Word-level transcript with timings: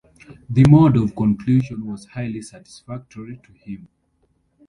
The 0.49 0.65
mode 0.67 0.97
of 0.97 1.15
conclusion 1.15 1.85
was 1.85 2.07
highly 2.07 2.41
satisfactory 2.41 3.37
to 3.43 3.53
him. 3.53 3.87